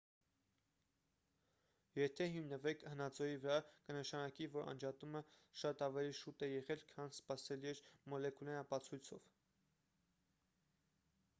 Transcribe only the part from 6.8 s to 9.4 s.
քան սպասելի էր մոլեկուլային ապացույցով